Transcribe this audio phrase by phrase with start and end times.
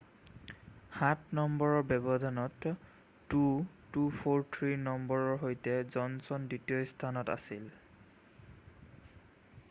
[0.93, 2.71] সাত নম্বৰৰ ব্যৱধানত
[3.33, 7.69] 2,243 নম্বৰৰ সৈতে জনচন দ্বিতীয় স্থানত আছিল